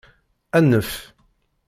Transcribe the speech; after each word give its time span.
Anef! 0.57 0.91